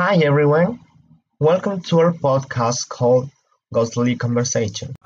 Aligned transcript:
Hi 0.00 0.16
everyone, 0.24 0.80
welcome 1.40 1.82
to 1.92 2.00
our 2.00 2.14
podcast 2.14 2.88
called 2.88 3.28
Ghostly 3.68 4.16
Conversation. 4.16 4.96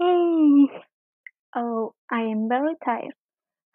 Oh, 0.00 1.92
I 2.08 2.20
am 2.20 2.48
very 2.48 2.76
tired. 2.84 3.18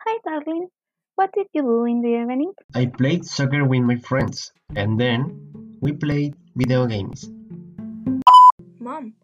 Hi, 0.05 0.19
darling. 0.23 0.69
What 1.15 1.31
did 1.35 1.47
you 1.51 1.63
do 1.63 1.83
in 1.83 1.99
the 1.99 2.15
evening? 2.15 2.53
I 2.73 2.85
played 2.85 3.25
soccer 3.25 3.65
with 3.65 3.81
my 3.81 3.97
friends 3.97 4.53
and 4.73 4.97
then 4.97 5.35
we 5.81 5.91
played 5.91 6.35
video 6.55 6.87
games. 6.87 7.29
Mom, 8.79 9.15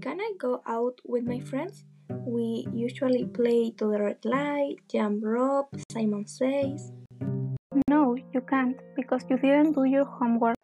can 0.00 0.20
I 0.20 0.34
go 0.38 0.62
out 0.68 1.00
with 1.04 1.24
my 1.24 1.40
friends? 1.40 1.82
We 2.08 2.64
usually 2.72 3.24
play 3.24 3.72
to 3.78 3.90
the 3.90 3.98
red 3.98 4.24
light, 4.24 4.76
jump 4.88 5.24
rope, 5.24 5.74
Simon 5.90 6.28
Says. 6.28 6.92
No, 8.10 8.16
you 8.34 8.40
can't 8.40 8.76
because 8.96 9.22
you 9.30 9.38
didn't 9.38 9.74
do 9.74 9.84
your 9.84 10.04
homework. 10.04 10.56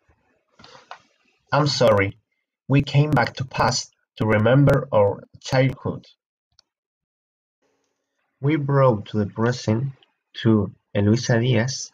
I'm 1.52 1.68
sorry, 1.68 2.18
we 2.66 2.82
came 2.82 3.10
back 3.10 3.34
to 3.34 3.44
past 3.44 3.94
to 4.16 4.26
remember 4.26 4.88
our 4.92 5.22
childhood. 5.40 6.04
We 8.40 8.56
brought 8.56 9.06
to 9.10 9.18
the 9.18 9.26
present 9.26 9.92
to 10.42 10.72
Eloisa 10.92 11.38
Diaz 11.38 11.92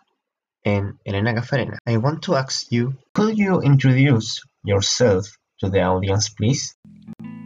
and 0.65 0.95
Elena 1.05 1.35
Caffarena. 1.35 1.77
I 1.87 1.99
want 1.99 2.23
to 2.23 2.35
ask 2.37 2.73
you, 2.73 2.95
could 3.13 3.37
you 3.37 3.61
introduce 3.61 4.41
yourself 4.65 5.37
to 5.61 5.69
the 5.69 5.83
audience, 5.83 6.31
please? 6.31 6.75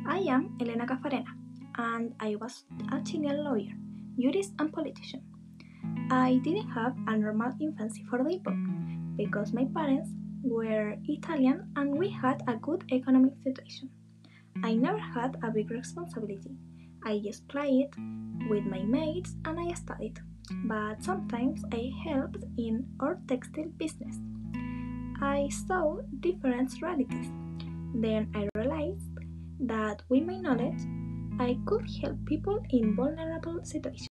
I 0.07 0.19
am 0.31 0.57
Elena 0.61 0.87
Caffarena, 0.87 1.35
and 1.77 2.15
I 2.21 2.37
was 2.37 2.63
a 2.93 3.03
Chilean 3.03 3.43
lawyer, 3.43 3.75
jurist, 4.17 4.53
and 4.61 4.73
politician. 4.73 5.26
I 6.11 6.41
didn't 6.45 6.71
have 6.71 6.97
a 7.09 7.17
normal 7.17 7.53
infancy 7.61 8.05
for 8.09 8.23
the 8.23 8.31
epoch 8.31 8.55
because 9.17 9.53
my 9.53 9.65
parents 9.75 10.11
were 10.45 10.95
Italian 11.09 11.73
and 11.75 11.99
we 11.99 12.11
had 12.11 12.43
a 12.47 12.55
good 12.55 12.85
economic 12.93 13.33
situation. 13.43 13.91
I 14.63 14.75
never 14.75 14.99
had 14.99 15.37
a 15.43 15.51
big 15.51 15.71
responsibility. 15.71 16.55
I 17.05 17.19
just 17.25 17.49
played 17.49 17.91
with 18.49 18.65
my 18.65 18.83
mates 18.83 19.35
and 19.45 19.59
I 19.59 19.75
studied, 19.75 20.21
but 20.67 21.03
sometimes 21.03 21.65
I 21.73 21.91
helped 22.05 22.45
in 22.57 22.87
our 23.01 23.19
textile 23.27 23.71
business. 23.77 24.17
I 25.21 25.49
saw 25.49 25.99
different 26.21 26.71
realities. 26.81 27.33
Then 27.95 28.31
I 28.33 28.49
realized 28.55 29.11
that 29.61 30.03
with 30.09 30.23
my 30.23 30.39
knowledge, 30.39 30.83
I 31.41 31.59
could 31.67 31.89
help 32.01 32.25
people 32.27 32.63
in 32.71 32.95
vulnerable 32.95 33.65
situations. 33.65 34.06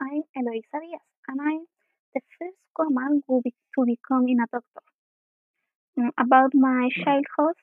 I'm 0.00 0.22
Eloisa 0.34 0.80
Diaz, 0.80 1.02
and 1.28 1.38
I'm 1.38 1.66
the 2.14 2.22
first 2.38 2.56
woman 2.78 3.22
who 3.26 3.42
be- 3.42 3.54
to 3.74 3.84
become 3.84 4.24
a 4.26 4.46
doctor. 4.50 4.80
Mm, 5.98 6.10
About 6.16 6.54
my 6.54 6.88
childhood, 6.90 7.54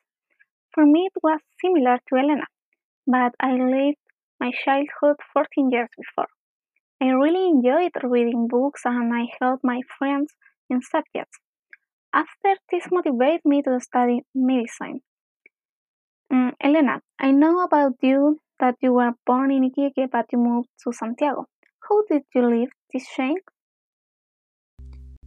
for 0.74 0.86
me 0.86 1.08
it 1.08 1.24
was 1.24 1.42
similar 1.62 2.00
to 2.08 2.16
Elena, 2.18 2.48
but 3.08 3.36
I 3.40 3.54
lived 3.54 3.98
my 4.40 4.52
childhood 4.52 5.18
14 5.34 5.72
years 5.72 5.90
before. 5.98 6.28
I 7.02 7.10
really 7.12 7.50
enjoyed 7.50 7.94
reading 8.04 8.48
books 8.48 8.86
and 8.86 9.14
I 9.14 9.28
helped 9.42 9.64
my 9.64 9.82
friends 9.98 10.36
in 10.70 10.82
subjects. 10.82 11.40
After 12.14 12.56
this 12.72 12.92
motivated 12.92 13.46
me 13.46 13.62
to 13.64 13.80
study 13.82 14.26
medicine. 14.36 15.02
Mm, 16.30 16.54
Elena, 16.60 17.02
I 17.18 17.32
know 17.32 17.62
about 17.64 17.94
you 18.02 18.42
that 18.60 18.76
you 18.82 18.92
were 18.92 19.14
born 19.26 19.52
in 19.52 19.64
Iquique 19.64 20.12
but 20.12 20.26
you 20.34 20.38
moved 20.38 20.68
to 20.84 20.92
Santiago. 20.92 21.46
How 21.90 22.02
did 22.10 22.24
you 22.34 22.48
live 22.48 22.70
this 22.94 23.06
change? 23.16 23.42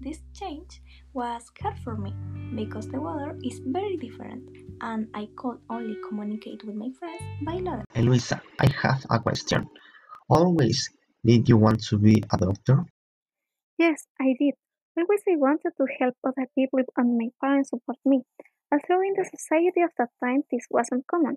This 0.01 0.21
change 0.33 0.81
was 1.13 1.51
hard 1.61 1.79
for 1.85 1.97
me 1.97 2.15
because 2.55 2.89
the 2.89 2.99
weather 2.99 3.37
is 3.45 3.61
very 3.67 3.97
different 3.99 4.49
and 4.81 5.09
I 5.13 5.29
could 5.37 5.59
only 5.69 5.97
communicate 6.09 6.65
with 6.65 6.75
my 6.75 6.89
friends 6.99 7.23
by 7.43 7.57
letter. 7.57 7.85
Eloisa, 7.95 8.41
I 8.59 8.69
have 8.83 9.05
a 9.11 9.19
question. 9.19 9.69
Always 10.31 10.89
did 11.25 11.47
you 11.49 11.59
want 11.59 11.83
to 11.91 11.99
be 11.99 12.25
a 12.33 12.39
doctor? 12.39 12.87
Yes, 13.77 14.07
I 14.19 14.35
did. 14.39 14.55
Always 14.97 15.23
I 15.29 15.37
wanted 15.37 15.73
to 15.77 15.87
help 16.01 16.15
other 16.25 16.47
people 16.55 16.81
and 16.97 17.19
my 17.19 17.29
parents 17.43 17.69
support 17.69 17.99
me. 18.07 18.23
Although 18.73 19.03
in 19.03 19.13
the 19.15 19.29
society 19.29 19.83
of 19.83 19.91
that 19.99 20.09
time 20.25 20.43
this 20.51 20.65
wasn't 20.71 21.07
common. 21.07 21.37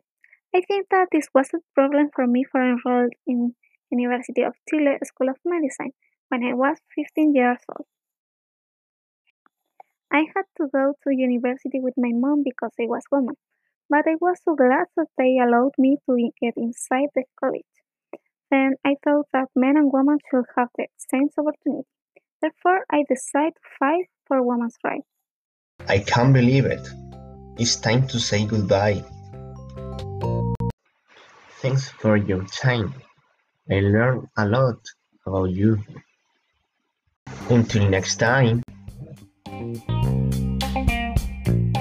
I 0.55 0.61
think 0.61 0.87
that 0.91 1.09
this 1.11 1.27
was 1.33 1.49
a 1.53 1.59
problem 1.75 2.09
for 2.15 2.25
me 2.25 2.45
for 2.49 2.61
enrolled 2.61 3.13
in 3.27 3.55
University 3.91 4.43
of 4.43 4.53
Chile 4.69 4.97
School 5.03 5.29
of 5.29 5.37
Medicine 5.45 5.91
when 6.29 6.43
I 6.43 6.53
was 6.53 6.77
15 6.95 7.35
years 7.35 7.59
old. 7.69 7.85
I 10.11 10.25
had 10.35 10.45
to 10.57 10.67
go 10.73 10.93
to 11.03 11.15
university 11.15 11.79
with 11.79 11.93
my 11.97 12.11
mom 12.13 12.43
because 12.43 12.71
I 12.79 12.87
was 12.87 13.03
woman, 13.11 13.35
but 13.89 14.07
I 14.07 14.15
was 14.19 14.37
so 14.43 14.55
glad 14.55 14.87
that 14.97 15.07
they 15.17 15.37
allowed 15.37 15.73
me 15.77 15.97
to 16.07 16.31
get 16.41 16.53
inside 16.57 17.09
the 17.13 17.23
college. 17.39 17.63
Then 18.49 18.73
I 18.83 18.95
thought 19.03 19.27
that 19.33 19.49
men 19.55 19.77
and 19.77 19.91
women 19.93 20.17
should 20.29 20.45
have 20.57 20.69
the 20.77 20.87
same 20.97 21.29
opportunity. 21.37 21.87
Therefore, 22.41 22.85
I 22.91 23.03
decided 23.07 23.53
to 23.53 23.69
fight 23.77 24.05
for 24.25 24.41
women's 24.41 24.77
rights. 24.83 25.05
I 25.87 25.99
can't 25.99 26.33
believe 26.33 26.65
it. 26.65 26.87
It's 27.57 27.75
time 27.75 28.07
to 28.07 28.19
say 28.19 28.45
goodbye. 28.45 29.03
Thanks 31.61 31.89
for 31.89 32.15
your 32.17 32.45
time. 32.45 32.93
I 33.71 33.79
learned 33.79 34.27
a 34.35 34.45
lot 34.47 34.79
about 35.25 35.51
you. 35.51 35.81
Until 37.49 37.89
next 37.89 38.17
time. 38.17 38.63